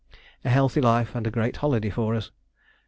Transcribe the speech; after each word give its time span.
A 0.43 0.49
healthy 0.49 0.81
life 0.81 1.13
and 1.13 1.27
a 1.27 1.29
great 1.29 1.57
holiday 1.57 1.91
for 1.91 2.15
us. 2.15 2.31